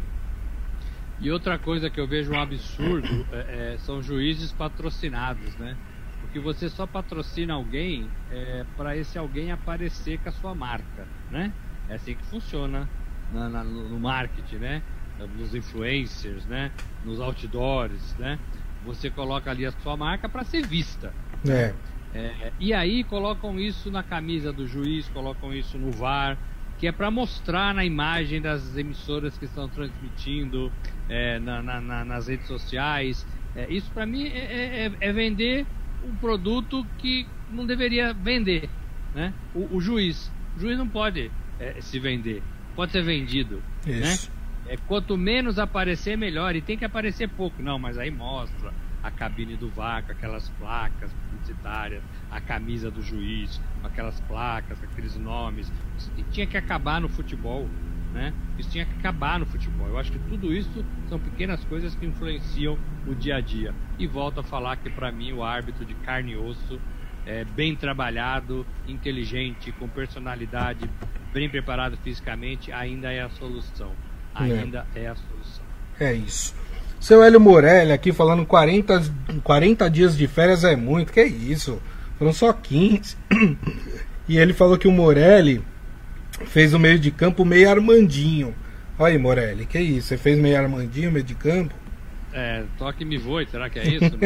[1.20, 5.76] E outra coisa que eu vejo um absurdo é, é, são juízes patrocinados, né?
[6.20, 11.52] Porque você só patrocina alguém é, para esse alguém aparecer com a sua marca, né?
[11.88, 12.88] É assim que funciona
[13.32, 14.82] na, na, no marketing, né?
[15.36, 16.70] Nos influencers, né?
[17.04, 18.38] Nos outdoors, né?
[18.84, 21.12] Você coloca ali a sua marca para ser vista.
[21.48, 21.72] É.
[22.14, 26.36] É, e aí colocam isso na camisa do juiz, colocam isso no VAR,
[26.78, 30.70] que é para mostrar na imagem das emissoras que estão transmitindo
[31.08, 33.26] é, na, na, nas redes sociais.
[33.56, 35.66] É, isso para mim é, é, é, é, vender
[36.04, 38.68] um produto que não deveria vender,
[39.14, 39.32] né?
[39.54, 41.30] O, o juiz, o juiz não pode
[41.80, 42.42] se vender,
[42.74, 44.32] pode ser vendido, isso.
[44.32, 44.41] né?
[44.72, 46.56] É, quanto menos aparecer, melhor.
[46.56, 47.62] E tem que aparecer pouco.
[47.62, 53.60] Não, mas aí mostra a cabine do VAR, aquelas placas publicitárias, a camisa do juiz,
[53.84, 55.70] aquelas placas, aqueles nomes.
[55.98, 57.68] Isso tinha que acabar no futebol.
[58.14, 58.32] Né?
[58.58, 59.88] Isso tinha que acabar no futebol.
[59.88, 63.74] Eu acho que tudo isso são pequenas coisas que influenciam o dia a dia.
[63.98, 66.80] E volto a falar que para mim o árbitro de carne e osso
[67.26, 70.88] é bem trabalhado, inteligente, com personalidade,
[71.30, 73.92] bem preparado fisicamente, ainda é a solução.
[74.34, 74.42] É.
[74.42, 75.64] Ainda é, é a solução.
[76.00, 76.54] É isso.
[77.00, 79.02] Seu Hélio Morelli aqui falando 40,
[79.42, 81.12] 40 dias de férias é muito.
[81.12, 81.80] Que é isso?
[82.18, 83.16] Foram só 15.
[84.28, 85.62] E ele falou que o Morelli
[86.46, 88.54] fez o meio de campo meio Armandinho.
[88.98, 90.08] Olha aí, Morelli, que é isso?
[90.08, 91.74] Você fez meio Armandinho, meio de campo?
[92.34, 94.18] É, toque me voe, será que é isso?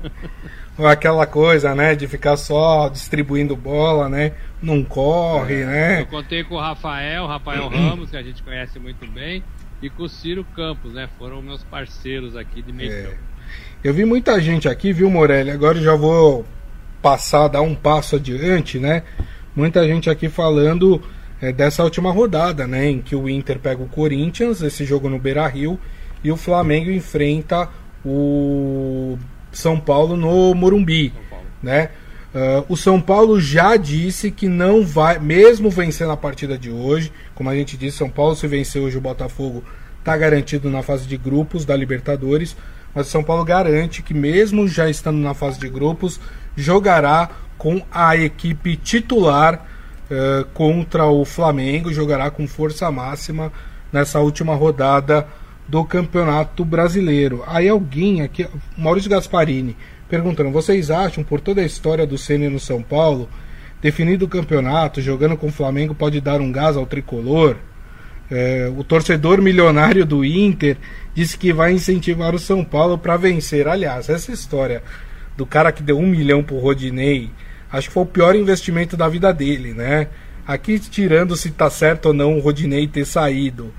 [0.78, 4.32] Ou aquela coisa, né, de ficar só distribuindo bola, né?
[4.62, 6.00] Não corre, é, né?
[6.00, 9.42] Eu contei com o Rafael, Rafael Ramos, que a gente conhece muito bem
[9.82, 11.08] e com o Ciro Campos, né?
[11.18, 13.18] Foram meus parceiros aqui de meio é.
[13.82, 15.50] Eu vi muita gente aqui, viu, Morelli?
[15.50, 16.46] Agora eu já vou
[17.02, 19.02] passar, dar um passo adiante, né?
[19.56, 21.02] Muita gente aqui falando
[21.40, 22.88] é, dessa última rodada, né?
[22.88, 25.78] Em que o Inter pega o Corinthians, esse jogo no Beira Rio,
[26.22, 27.68] e o Flamengo enfrenta
[28.04, 29.18] o
[29.52, 31.46] São Paulo no Morumbi, Paulo.
[31.62, 31.90] né?
[32.34, 37.12] Uh, o São Paulo já disse que não vai, mesmo vencendo a partida de hoje,
[37.34, 39.62] como a gente disse, São Paulo se vencer hoje o Botafogo
[39.98, 42.56] está garantido na fase de grupos da Libertadores,
[42.94, 46.18] mas o São Paulo garante que mesmo já estando na fase de grupos,
[46.56, 49.66] jogará com a equipe titular
[50.10, 53.52] uh, contra o Flamengo, jogará com força máxima
[53.92, 55.26] nessa última rodada
[55.68, 57.42] do Campeonato Brasileiro.
[57.46, 58.46] Aí alguém aqui,
[58.76, 59.76] Maurício Gasparini,
[60.08, 63.28] perguntando: vocês acham, por toda a história do Ceni no São Paulo,
[63.80, 67.56] definido o campeonato, jogando com o Flamengo, pode dar um gás ao tricolor?
[68.30, 70.78] É, o torcedor milionário do Inter
[71.14, 73.68] disse que vai incentivar o São Paulo para vencer.
[73.68, 74.82] Aliás, essa história
[75.36, 77.30] do cara que deu um milhão pro Rodinei,
[77.70, 80.08] acho que foi o pior investimento da vida dele, né?
[80.46, 83.72] Aqui tirando se tá certo ou não o Rodinei ter saído,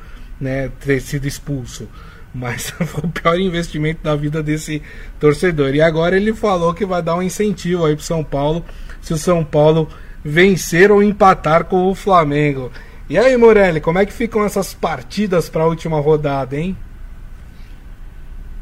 [0.43, 1.89] né, ter sido expulso.
[2.33, 4.81] Mas foi o pior investimento da vida desse
[5.19, 5.73] torcedor.
[5.73, 8.63] E agora ele falou que vai dar um incentivo aí pro São Paulo
[9.01, 9.89] se o São Paulo
[10.23, 12.71] vencer ou empatar com o Flamengo.
[13.09, 16.75] E aí, Morelli, como é que ficam essas partidas para a última rodada, hein?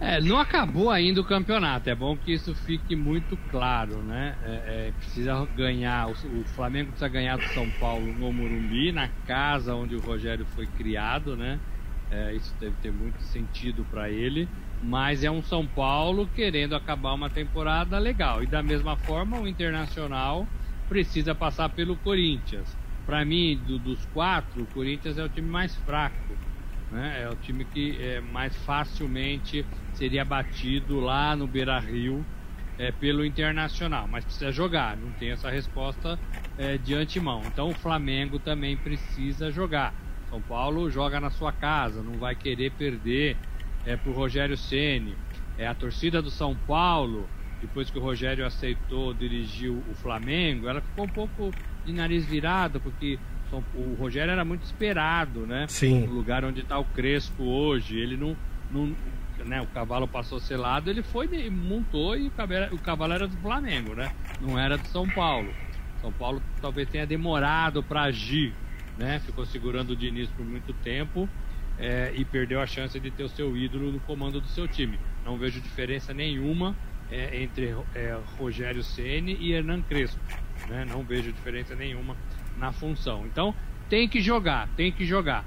[0.02, 1.88] É, não acabou ainda o campeonato.
[1.88, 4.36] É bom que isso fique muito claro, né?
[4.44, 6.08] É, é, precisa ganhar.
[6.08, 10.44] O, o, Flamengo precisa ganhar do São Paulo no Morumbi, na casa onde o Rogério
[10.56, 11.60] foi criado, né?
[12.12, 14.52] É, isso deve ter muito sentido para ele.
[14.80, 18.44] Mas é um São Paulo querendo acabar uma temporada legal.
[18.44, 20.52] E da mesma forma, o Internacional
[20.90, 22.78] precisa passar pelo Corinthians.
[23.06, 26.42] Para mim, do, dos quatro, o Corinthians é o time mais fraco.
[26.90, 27.22] Né?
[27.24, 32.28] É o time que é, mais facilmente seria batido lá no Beira Rio
[32.78, 34.08] é, pelo Internacional.
[34.08, 36.22] Mas precisa jogar, não tem essa resposta
[36.58, 37.48] é, de antemão.
[37.48, 39.96] Então o Flamengo também precisa jogar.
[40.32, 43.36] São Paulo joga na sua casa, não vai querer perder
[43.86, 45.14] é, para o Rogério Ceni.
[45.58, 47.28] É a torcida do São Paulo,
[47.60, 51.54] depois que o Rogério aceitou dirigir o Flamengo, ela ficou um pouco
[51.86, 53.20] de nariz virado porque
[53.74, 55.68] o Rogério era muito esperado, né?
[55.68, 56.08] Sim.
[56.08, 58.34] No lugar onde está o Crespo hoje, ele não,
[58.72, 58.96] não
[59.46, 63.36] né, o cavalo passou selado, ele foi montou e o cavalo, o cavalo era do
[63.36, 64.10] Flamengo, né?
[64.40, 65.54] Não era do São Paulo.
[66.00, 68.61] São Paulo talvez tenha demorado para agir
[69.02, 69.20] né?
[69.20, 71.28] Ficou segurando o Diniz por muito tempo
[71.78, 75.00] é, e perdeu a chance de ter o seu ídolo no comando do seu time.
[75.26, 76.76] Não vejo diferença nenhuma
[77.10, 80.22] é, entre é, Rogério Ceni e Hernan Crespo.
[80.70, 80.86] Né?
[80.88, 82.16] Não vejo diferença nenhuma
[82.58, 83.26] na função.
[83.26, 83.56] Então
[83.90, 85.44] tem que jogar, tem que jogar.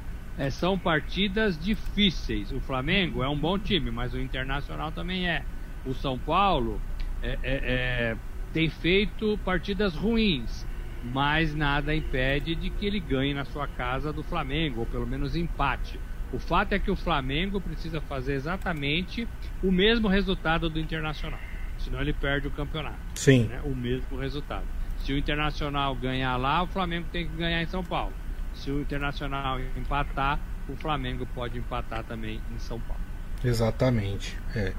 [0.51, 2.51] São partidas difíceis.
[2.51, 5.45] O Flamengo é um bom time, mas o Internacional também é.
[5.87, 6.81] O São Paulo
[8.53, 10.67] tem feito partidas ruins,
[11.05, 15.37] mas nada impede de que ele ganhe na sua casa do Flamengo, ou pelo menos
[15.37, 16.01] empate.
[16.33, 19.29] O fato é que o Flamengo precisa fazer exatamente
[19.63, 21.39] o mesmo resultado do Internacional,
[21.79, 22.99] senão ele perde o campeonato.
[23.15, 23.45] Sim.
[23.45, 23.61] Né?
[23.65, 24.65] O mesmo resultado.
[25.05, 28.13] Se o Internacional ganhar lá, o Flamengo tem que ganhar em São Paulo.
[28.55, 33.03] Se o Internacional empatar, o Flamengo pode empatar também em São Paulo.
[33.45, 34.39] Exatamente.
[34.57, 34.73] É.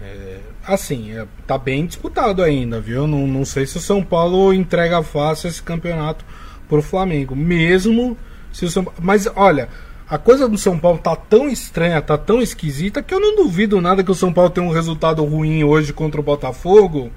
[0.00, 3.06] É, assim, é, tá bem disputado ainda, viu?
[3.06, 6.24] Não, não sei se o São Paulo entrega fácil esse campeonato
[6.68, 7.34] pro Flamengo.
[7.34, 8.16] Mesmo
[8.52, 9.68] se o São Mas olha,
[10.08, 13.80] a coisa do São Paulo tá tão estranha, tá tão esquisita, que eu não duvido
[13.80, 17.10] nada que o São Paulo tenha um resultado ruim hoje contra o Botafogo,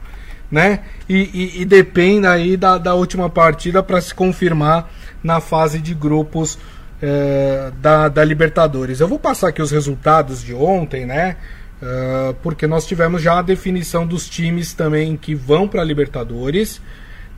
[0.51, 0.81] né?
[1.07, 4.91] E, e, e dependa aí da, da última partida para se confirmar
[5.23, 6.57] na fase de grupos
[7.01, 8.99] é, da, da Libertadores.
[8.99, 11.37] Eu vou passar aqui os resultados de ontem, né?
[11.81, 16.79] Uh, porque nós tivemos já a definição dos times também que vão para a Libertadores.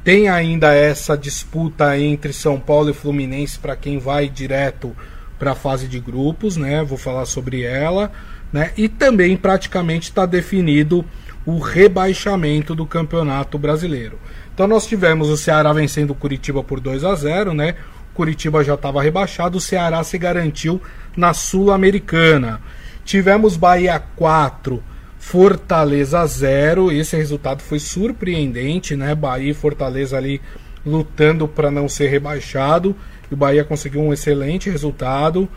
[0.04, 4.94] Tem ainda essa disputa entre São Paulo e Fluminense para quem vai direto
[5.40, 6.84] para a fase de grupos, né?
[6.84, 8.12] Vou falar sobre ela,
[8.52, 8.72] né?
[8.76, 11.06] E também praticamente está definido
[11.46, 14.20] o rebaixamento do Campeonato Brasileiro.
[14.54, 17.76] Então nós tivemos o Ceará vencendo o Curitiba por 2 a 0, né?
[18.14, 20.82] Curitiba já estava rebaixado, o Ceará se garantiu
[21.16, 22.62] na Sul-Americana.
[23.06, 24.82] Tivemos Bahia 4,
[25.20, 26.92] Fortaleza 0.
[26.92, 29.14] Esse resultado foi surpreendente, né?
[29.14, 30.42] Bahia e Fortaleza ali
[30.86, 32.96] lutando para não ser rebaixado.
[33.30, 35.48] E o Bahia conseguiu um excelente resultado.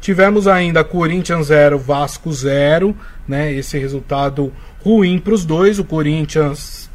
[0.00, 2.94] Tivemos ainda Corinthians 0, Vasco 0,
[3.26, 3.52] né?
[3.52, 5.78] Esse resultado ruim para os dois.
[5.78, 6.90] O Corinthians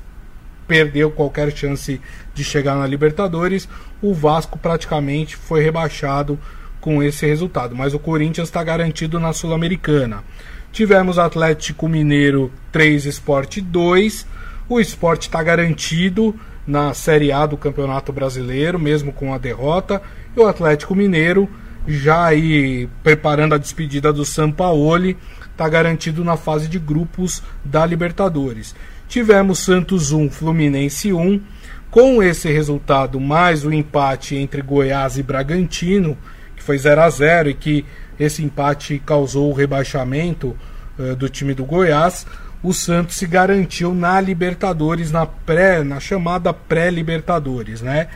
[0.67, 1.99] perdeu qualquer chance
[2.33, 3.67] de chegar na Libertadores.
[4.01, 6.39] O Vasco praticamente foi rebaixado
[6.79, 10.23] com esse resultado, mas o Corinthians está garantido na Sul-Americana.
[10.71, 14.25] Tivemos Atlético Mineiro 3, Esporte 2.
[14.67, 20.01] O Esporte está garantido na Série A do Campeonato Brasileiro, mesmo com a derrota.
[20.35, 21.49] E o Atlético Mineiro,
[21.87, 25.17] já aí preparando a despedida do Sampaoli,
[25.51, 28.75] está garantido na fase de grupos da Libertadores.
[29.07, 31.41] Tivemos Santos 1, Fluminense 1.
[31.89, 36.15] Com esse resultado, mais o empate entre Goiás e Bragantino,
[36.63, 37.85] foi 0 a 0 e que
[38.19, 40.55] esse empate causou o rebaixamento
[40.97, 42.27] uh, do time do Goiás,
[42.61, 48.07] o Santos se garantiu na Libertadores, na pré, na chamada pré-Libertadores, né?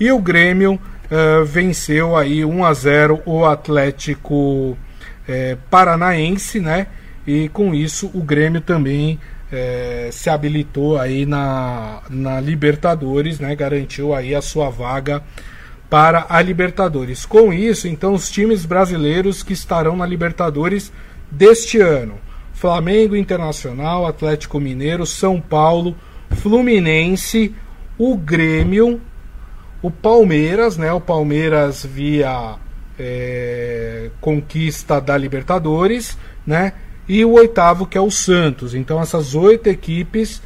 [0.00, 4.76] E o Grêmio uh, venceu aí 1 a 0 o Atlético uh,
[5.70, 6.88] Paranaense, né?
[7.24, 9.18] E com isso o Grêmio também
[10.10, 13.54] se habilitou aí na, na Libertadores, né?
[13.54, 15.22] Garantiu aí a sua vaga
[15.88, 17.24] para a Libertadores.
[17.24, 20.92] Com isso, então, os times brasileiros que estarão na Libertadores
[21.30, 22.14] deste ano:
[22.52, 25.96] Flamengo Internacional, Atlético Mineiro, São Paulo,
[26.30, 27.54] Fluminense,
[27.98, 29.00] o Grêmio,
[29.82, 30.92] o Palmeiras, né?
[30.92, 32.56] O Palmeiras via
[32.98, 36.72] é, conquista da Libertadores, né?
[37.08, 38.74] E o oitavo que é o Santos.
[38.74, 40.42] Então essas oito equipes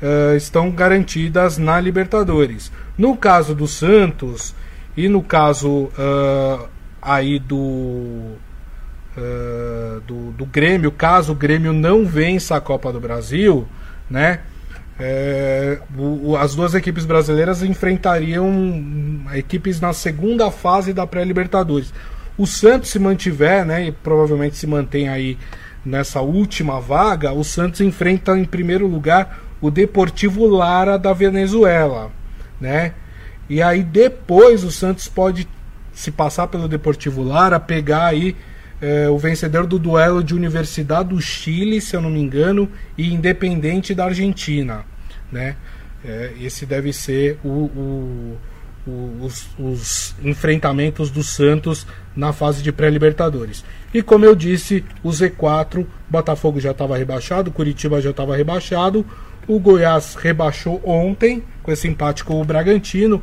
[0.00, 2.70] uh, estão garantidas na Libertadores.
[2.96, 4.54] No caso do Santos,
[4.96, 6.68] e no caso uh,
[7.02, 8.36] aí do,
[9.16, 13.66] uh, do, do Grêmio, caso o Grêmio não vença a Copa do Brasil,
[14.08, 14.40] né?
[14.98, 18.50] É, o, as duas equipes brasileiras enfrentariam
[19.34, 21.92] equipes na segunda fase da pré-Libertadores.
[22.38, 25.36] O Santos se mantiver, né, e provavelmente se mantém aí
[25.84, 32.10] nessa última vaga, o Santos enfrenta em primeiro lugar o Deportivo Lara da Venezuela,
[32.60, 32.92] né?
[33.48, 35.48] E aí depois o Santos pode
[35.92, 38.36] se passar pelo Deportivo Lara, pegar aí
[38.80, 43.12] é, o vencedor do duelo de Universidade do Chile, se eu não me engano, e
[43.12, 44.84] Independente da Argentina,
[45.32, 45.56] né?
[46.04, 48.38] É, esse deve ser o, o,
[48.86, 53.64] o, os, os, enfrentamentos do Santos na fase de pré-libertadores.
[53.92, 59.04] E como eu disse, o Z4, Botafogo já estava rebaixado, Curitiba já estava rebaixado,
[59.48, 63.20] o Goiás rebaixou ontem, com esse empate com o Bragantino.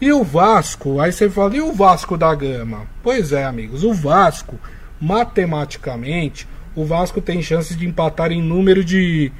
[0.00, 2.86] E o Vasco, aí você fala, e o Vasco da Gama?
[3.02, 4.60] Pois é, amigos, o Vasco,
[5.00, 6.46] matematicamente,
[6.76, 9.32] o Vasco tem chances de empatar em número de,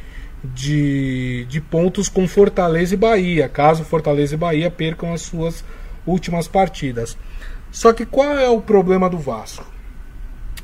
[0.42, 5.64] de, de pontos com Fortaleza e Bahia, caso Fortaleza e Bahia percam as suas
[6.04, 7.16] últimas partidas.
[7.70, 9.64] Só que qual é o problema do Vasco?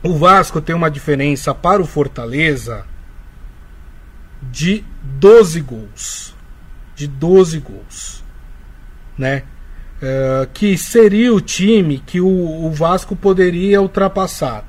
[0.03, 2.85] O Vasco tem uma diferença para o Fortaleza
[4.43, 6.34] de 12 gols.
[6.95, 8.25] De 12 gols.
[9.19, 9.43] Né?
[10.03, 14.65] É, que seria o time que o, o, Vasco poderia ultrapassar.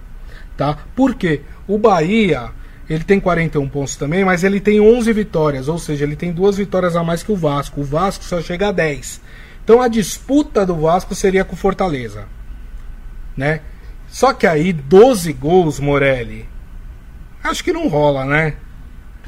[0.55, 0.77] Tá?
[0.95, 1.41] Por quê?
[1.67, 2.51] O Bahia
[2.89, 6.57] Ele tem 41 pontos também, mas ele tem 11 vitórias, ou seja, ele tem duas
[6.57, 7.81] vitórias a mais que o Vasco.
[7.81, 9.21] O Vasco só chega a 10.
[9.63, 12.27] Então a disputa do Vasco seria com o Fortaleza,
[13.35, 13.61] né?
[14.07, 16.47] Só que aí 12 gols, Morelli.
[17.43, 18.53] Acho que não rola, né?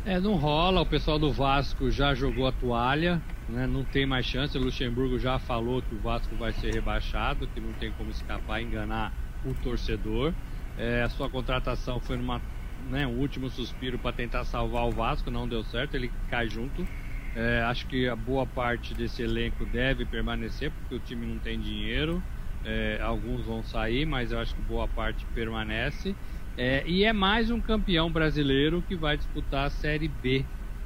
[0.07, 0.79] É, não rola.
[0.81, 3.67] O pessoal do Vasco já jogou a toalha, né?
[3.67, 4.57] Não tem mais chance.
[4.57, 8.61] O Luxemburgo já falou que o Vasco vai ser rebaixado, que não tem como escapar,
[8.61, 10.33] enganar o torcedor.
[10.77, 12.41] É, a sua contratação foi numa
[12.77, 16.89] né, um último suspiro para tentar salvar o Vasco, não deu certo, ele cai junto.
[17.35, 21.59] É, acho que a boa parte desse elenco deve permanecer, porque o time não tem
[21.59, 22.25] dinheiro.
[22.63, 26.17] É, alguns vão sair, mas eu acho que boa parte permanece.
[26.57, 30.43] É, e é mais um campeão brasileiro que vai disputar a Série B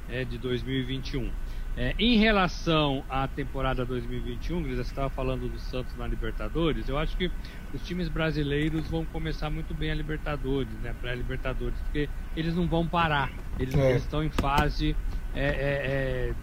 [0.08, 1.30] é, de 2021.
[1.74, 6.98] É, em relação à temporada 2021, Grisa, você estava falando do Santos na Libertadores, eu
[6.98, 7.30] acho que
[7.72, 12.86] os times brasileiros vão começar muito bem a Libertadores, né, pré-Libertadores, porque eles não vão
[12.86, 13.92] parar, eles, é.
[13.92, 14.94] eles estão em fase
[15.34, 16.34] é, é,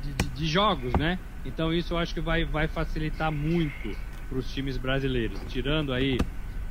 [0.00, 1.18] de, de, de, jogos, né?
[1.44, 3.90] Então isso eu acho que vai, vai facilitar muito
[4.28, 6.16] para os times brasileiros, tirando aí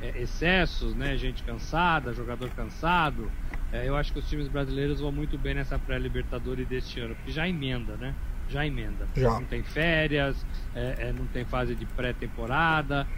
[0.00, 3.32] é, excessos, né, gente cansada, jogador cansado,
[3.72, 7.30] é, eu acho que os times brasileiros vão muito bem nessa pré-Libertadores deste ano, porque
[7.32, 8.16] já emenda, né?
[8.46, 9.10] Já emenda.
[9.16, 9.30] Já.
[9.40, 13.08] Não tem férias, é, é, não tem fase de pré-temporada,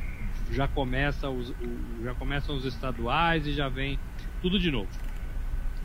[0.50, 4.00] já, começa os, o, já começam os estaduais e já vem
[4.40, 4.90] tudo de novo.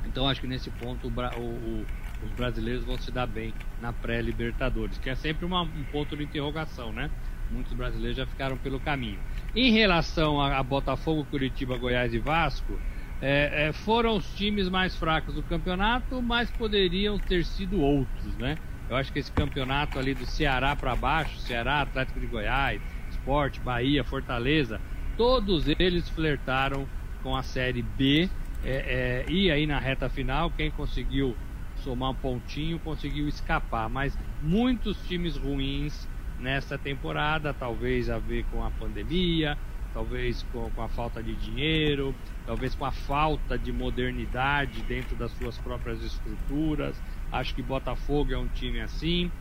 [0.05, 4.97] Então acho que nesse ponto o, o, os brasileiros vão se dar bem na pré-Libertadores,
[4.97, 7.11] que é sempre uma, um ponto de interrogação, né?
[7.51, 9.21] Muitos brasileiros já ficaram pelo caminho.
[9.53, 12.81] Em relação a, a Botafogo, Curitiba, Goiás e Vasco,
[13.19, 18.59] é, é, foram os times mais fracos do campeonato, mas poderiam ter sido outros, né?
[18.87, 23.61] Eu acho que esse campeonato ali do Ceará para baixo, Ceará, Atlético de Goiás, Esporte,
[23.61, 24.81] Bahia, Fortaleza,
[25.15, 26.89] todos eles flertaram
[27.21, 28.31] com a Série B.
[28.61, 31.39] É, é, e aí na reta final, quem conseguiu
[31.73, 33.89] somar um pontinho conseguiu escapar.
[33.89, 36.09] Mas muitos times ruins
[36.41, 39.57] nessa temporada, talvez a ver com a pandemia,
[39.93, 45.31] talvez com, com, a falta de dinheiro, talvez com a falta de modernidade dentro das
[45.33, 46.99] suas próprias estruturas.
[47.31, 49.31] Acho que Botafogo é um time assim,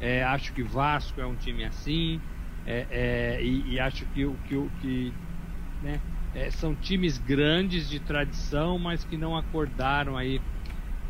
[0.00, 2.20] é, acho que Vasco é um time assim,
[2.66, 5.12] é, é, e, e, acho que o que, que
[5.82, 6.00] né,
[6.34, 10.40] é, são times grandes de tradição, mas que não acordaram aí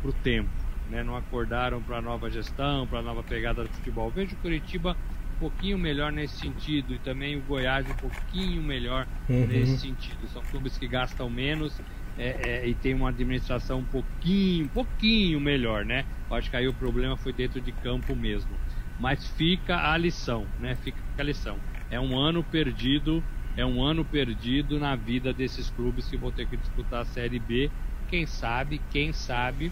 [0.01, 0.49] para o tempo,
[0.89, 4.09] né, não acordaram para a nova gestão, para a nova pegada do futebol.
[4.09, 4.95] Vejo Curitiba
[5.39, 9.47] pouquinho melhor nesse sentido e também o Goiás um pouquinho melhor uhum.
[9.47, 10.27] nesse sentido.
[10.27, 11.81] São clubes que gastam menos
[12.17, 16.05] é, é, e tem uma administração um pouquinho, um pouquinho melhor, né?
[16.29, 18.59] Eu acho que aí o problema foi dentro de campo mesmo.
[18.99, 20.75] Mas fica a lição, né?
[20.75, 21.57] Fica a lição.
[21.89, 23.23] É um ano perdido,
[23.55, 27.39] é um ano perdido na vida desses clubes que vão ter que disputar a Série
[27.39, 27.71] B.
[28.07, 29.71] Quem sabe, quem sabe,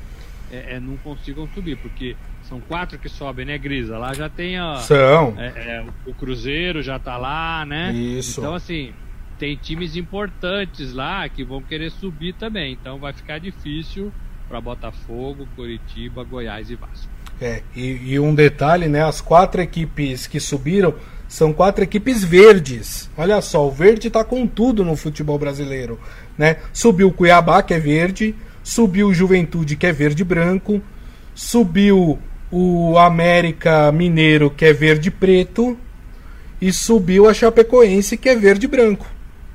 [0.49, 2.15] é, é não consigam subir, porque
[2.47, 3.97] são quatro que sobem, né, Grisa?
[3.97, 4.75] Lá já tem a.
[4.77, 5.35] São.
[5.37, 7.91] É, é, o Cruzeiro já tá lá, né?
[7.93, 8.39] Isso.
[8.39, 8.93] Então, assim,
[9.37, 12.73] tem times importantes lá que vão querer subir também.
[12.79, 14.11] Então vai ficar difícil
[14.47, 17.11] para Botafogo, Curitiba, Goiás e Vasco.
[17.39, 19.03] É, e, e, um detalhe, né?
[19.03, 20.95] As quatro equipes que subiram
[21.27, 23.09] são quatro equipes verdes.
[23.17, 25.99] Olha só, o verde tá com tudo no futebol brasileiro,
[26.37, 26.57] né?
[26.73, 28.33] Subiu o Cuiabá, que é verde,
[28.63, 30.81] subiu o Juventude, que é verde e branco,
[31.35, 32.17] subiu
[32.51, 35.77] o América Mineiro, que é verde e preto,
[36.61, 39.07] e subiu a Chapecoense, que é verde e branco.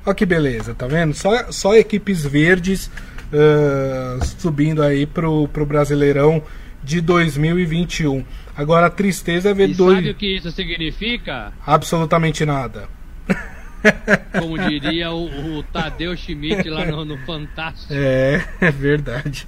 [0.05, 1.13] Olha que beleza, tá vendo?
[1.13, 2.87] Só, só equipes verdes
[3.31, 6.43] uh, subindo aí pro, pro Brasileirão
[6.83, 8.23] de 2021.
[8.55, 9.95] Agora a tristeza é ver e dois.
[9.95, 11.51] Sabe o que isso significa?
[11.65, 12.87] Absolutamente nada.
[14.39, 17.93] Como diria o, o Tadeu Schmidt lá no, no Fantástico.
[17.93, 19.47] É, é verdade.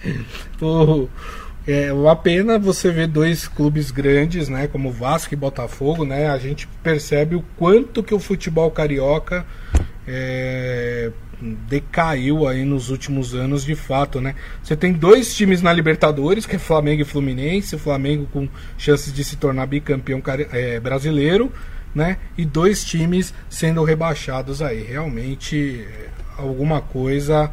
[0.62, 1.08] O,
[1.67, 6.30] é uma pena você ver dois clubes grandes, né, como Vasco e Botafogo, né?
[6.30, 9.45] A gente percebe o quanto que o futebol carioca
[10.08, 11.12] é,
[11.67, 14.36] decaiu aí nos últimos anos de fato, né?
[14.63, 18.47] Você tem dois times na Libertadores, que é Flamengo e Fluminense, o Flamengo com
[18.78, 21.51] chances de se tornar bicampeão é, brasileiro,
[21.93, 22.17] né?
[22.38, 24.84] E dois times sendo rebaixados aí.
[24.84, 27.51] Realmente é, alguma coisa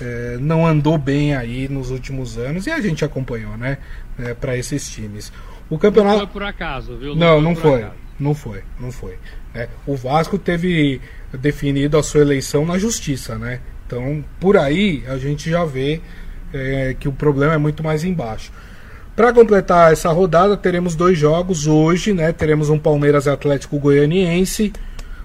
[0.00, 3.78] é, não andou bem aí nos últimos anos e a gente acompanhou, né?
[4.18, 5.32] É, para esses times.
[5.68, 6.18] O campeonato.
[6.18, 7.14] Não foi por acaso, viu?
[7.14, 7.82] Não, não, foi.
[7.82, 9.18] Não foi, não foi, não foi.
[9.54, 11.00] É, o Vasco teve
[11.32, 13.60] definido a sua eleição na justiça, né?
[13.86, 16.00] Então, por aí a gente já vê
[16.52, 18.52] é, que o problema é muito mais embaixo.
[19.14, 22.32] Para completar essa rodada, teremos dois jogos hoje, né?
[22.32, 24.72] Teremos um Palmeiras Atlético Goianiense,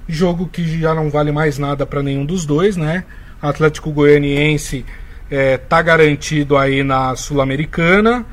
[0.08, 3.04] jogo que já não vale mais nada para nenhum dos dois, né?
[3.42, 4.86] Atlético Goianiense
[5.30, 8.26] é, tá garantido aí na Sul-Americana.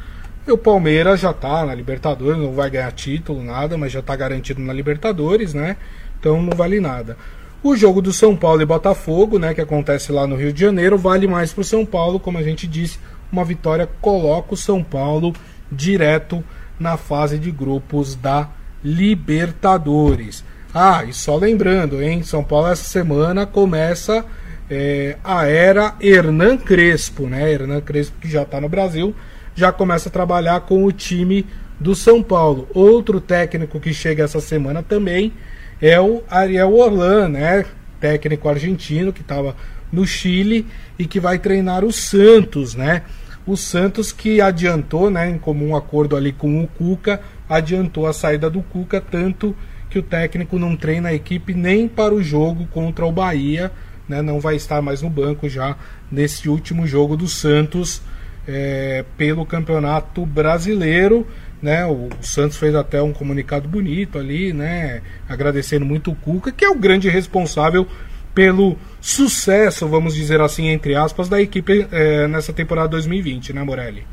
[0.47, 4.15] E o Palmeiras já tá na Libertadores, não vai ganhar título, nada, mas já tá
[4.15, 5.77] garantido na Libertadores, né?
[6.21, 7.17] Então não vale nada.
[7.63, 10.97] O jogo do São Paulo e Botafogo, né, que acontece lá no Rio de Janeiro,
[10.97, 12.99] vale mais para o São Paulo, como a gente disse,
[13.33, 15.33] uma vitória coloca o São Paulo
[15.71, 16.45] direto
[16.79, 18.49] na fase de grupos da
[18.85, 20.45] Libertadores.
[20.73, 24.25] Ah, e só lembrando, hein, São Paulo essa semana começa
[24.71, 27.53] é, a era Hernan Crespo, né?
[27.53, 29.15] Hernan Crespo que já está no Brasil,
[29.55, 31.47] já começa a trabalhar com o time
[31.79, 32.69] do São Paulo.
[32.75, 35.33] Outro técnico que chega essa semana também
[35.81, 37.65] é o Ariel Orlan, né?
[38.01, 39.57] Técnico argentino que estava
[39.93, 40.67] no Chile
[40.99, 43.03] e que vai treinar o Santos, né?
[43.47, 48.51] O Santos que adiantou, né, em comum acordo ali com o Cuca, adiantou a saída
[48.51, 49.55] do Cuca, tanto
[49.89, 53.71] que o técnico não treina a equipe nem para o jogo contra o Bahia,
[54.09, 55.77] né, não vai estar mais no banco já
[56.11, 58.03] nesse último jogo do Santos
[58.47, 61.27] é, pelo Campeonato Brasileiro.
[61.61, 66.65] Né, o, Santos fez até um comunicado bonito ali, né, agradecendo muito o Cuca, que
[66.65, 67.87] é o grande responsável
[68.35, 74.07] pelo sucesso, vamos dizer assim, entre aspas, da equipe é, nessa temporada 2020, né, Morelli?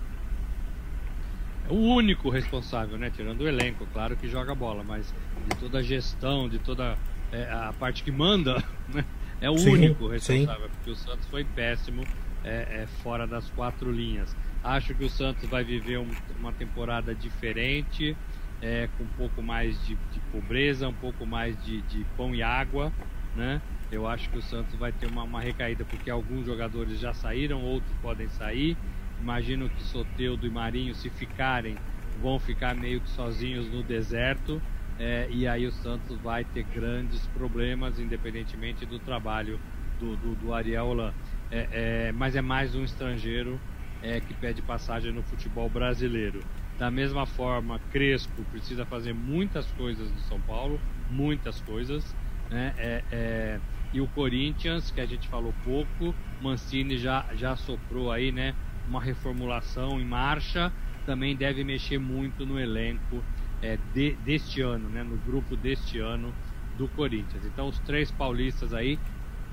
[1.70, 3.12] É o único responsável, né?
[3.14, 5.14] Tirando o elenco, claro que joga bola, mas
[5.50, 6.98] de toda a gestão, de toda
[7.34, 8.64] é, a parte que manda,
[8.94, 9.04] né?
[9.44, 10.76] É o sim, único responsável, sim.
[10.76, 12.02] porque o Santos foi péssimo
[12.46, 14.34] é, é, fora das quatro linhas.
[14.64, 16.08] Acho que o Santos vai viver um,
[16.39, 18.16] uma temporada diferente,
[18.62, 22.41] é, com um pouco mais de, de pobreza, um pouco mais de, de pão e
[22.41, 22.89] água,
[23.36, 23.62] né?
[23.91, 27.62] Eu acho que o Santos vai ter uma, uma recaída porque alguns jogadores já saíram,
[27.62, 28.78] outros podem sair.
[29.20, 31.76] Imagino que Soteudo e Marinho, se ficarem,
[32.22, 34.62] vão ficar meio que sozinhos no deserto.
[34.98, 39.60] É, e aí o Santos vai ter grandes problemas, independentemente do trabalho
[40.00, 41.14] do, do, do Ariel Holan.
[41.50, 43.60] É, é, mas é mais um estrangeiro
[44.02, 46.41] é, que pede passagem no futebol brasileiro.
[46.78, 50.80] Da mesma forma, Crespo precisa fazer muitas coisas no São Paulo,
[51.10, 52.04] muitas coisas.
[52.50, 52.74] Né?
[52.78, 53.60] É, é,
[53.94, 58.54] e o Corinthians, que a gente falou pouco, Mancini já, já soprou aí, né?
[58.88, 60.74] Uma reformulação em marcha,
[61.06, 63.24] também deve mexer muito no elenco
[63.64, 65.03] é, de, deste ano, né?
[65.03, 66.32] No grupo deste ano
[66.78, 67.43] do Corinthians.
[67.45, 68.99] Então os três paulistas aí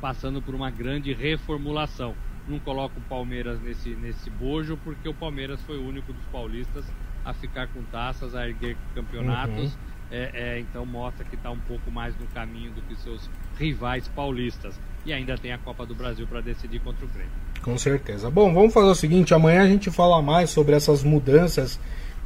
[0.01, 2.15] passando por uma grande reformulação.
[2.49, 6.85] Não coloco o Palmeiras nesse, nesse bojo, porque o Palmeiras foi o único dos paulistas
[7.25, 9.75] a ficar com taças, a erguer campeonatos.
[9.75, 13.31] Uhum é, é, então mostra que está um pouco mais no caminho do que seus
[13.57, 14.75] rivais paulistas.
[15.07, 17.31] E ainda tem a Copa do Brasil para decidir contra o Grêmio.
[17.63, 18.29] Com certeza.
[18.31, 21.79] Bom, vamos fazer o seguinte: amanhã a gente fala mais sobre essas mudanças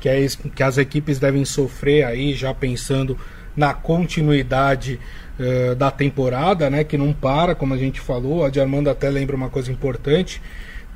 [0.04, 3.16] que, é, que as equipes devem sofrer aí, já pensando
[3.56, 5.00] na continuidade
[5.40, 6.84] uh, da temporada, né?
[6.84, 8.44] Que não para, como a gente falou.
[8.44, 10.42] A de Armando até lembra uma coisa importante.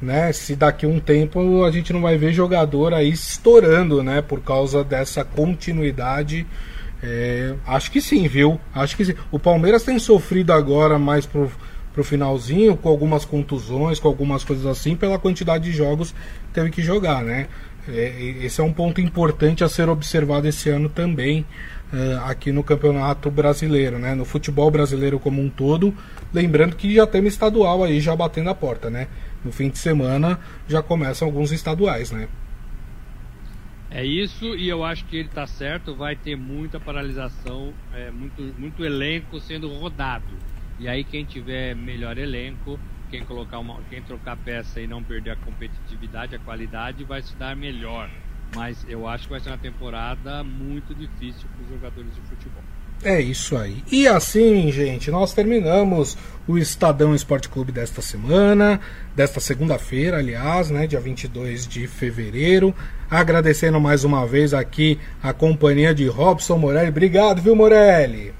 [0.00, 4.40] Né, se daqui um tempo a gente não vai ver jogador aí estourando, né, por
[4.40, 6.46] causa dessa continuidade
[7.02, 8.60] é, acho que sim, viu?
[8.72, 9.14] Acho que sim.
[9.32, 11.50] O Palmeiras tem sofrido agora mais pro,
[11.92, 16.70] pro finalzinho, com algumas contusões, com algumas coisas assim, pela quantidade de jogos que teve
[16.70, 17.48] que jogar, né?
[17.88, 21.46] É, esse é um ponto importante a ser observado esse ano também
[21.92, 24.14] é, aqui no Campeonato Brasileiro, né?
[24.14, 25.94] No futebol brasileiro como um todo,
[26.32, 29.08] lembrando que já temos estadual aí já batendo a porta, né?
[29.44, 32.28] No fim de semana já começam alguns estaduais, né?
[33.90, 38.42] É isso, e eu acho que ele está certo, vai ter muita paralisação, é, muito,
[38.58, 40.36] muito elenco sendo rodado.
[40.78, 42.78] E aí quem tiver melhor elenco,
[43.10, 47.34] quem colocar uma, quem trocar peça e não perder a competitividade, a qualidade, vai se
[47.36, 48.08] dar melhor.
[48.54, 52.62] Mas eu acho que vai ser uma temporada muito difícil para os jogadores de futebol.
[53.02, 53.82] É isso aí.
[53.92, 58.80] E assim, gente, nós terminamos o Estadão Esporte Clube desta semana,
[59.14, 62.74] desta segunda-feira, aliás, né, dia 22 de fevereiro.
[63.08, 66.88] Agradecendo mais uma vez aqui a companhia de Robson Morelli.
[66.88, 68.34] Obrigado, viu, Morelli?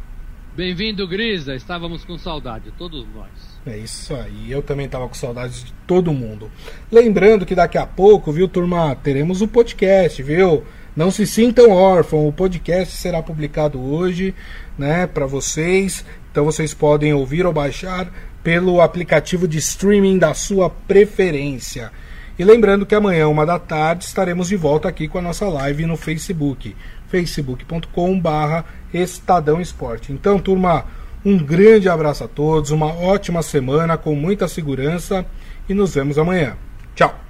[0.56, 1.54] Bem-vindo, Grisa.
[1.54, 3.47] Estávamos com saudade, todos nós.
[3.70, 6.50] É isso aí, eu também estava com saudades de todo mundo.
[6.90, 10.64] Lembrando que daqui a pouco, viu, turma, teremos o um podcast, viu?
[10.96, 14.34] Não se sintam órfãos, o podcast será publicado hoje,
[14.76, 16.04] né, para vocês.
[16.30, 18.10] Então vocês podem ouvir ou baixar
[18.42, 21.92] pelo aplicativo de streaming da sua preferência.
[22.38, 25.86] E lembrando que amanhã, uma da tarde, estaremos de volta aqui com a nossa live
[25.86, 26.74] no Facebook,
[27.08, 28.64] facebook.com/barra
[28.94, 30.12] Estadão Esporte.
[30.12, 30.86] Então, turma,
[31.24, 35.24] um grande abraço a todos, uma ótima semana com muita segurança
[35.68, 36.56] e nos vemos amanhã.
[36.94, 37.27] Tchau!